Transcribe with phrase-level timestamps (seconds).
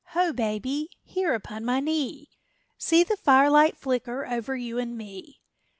[0.15, 0.89] Ho, baby!
[1.03, 2.27] here upon my knee,
[2.79, 5.41] See the firelight flicker over you and me!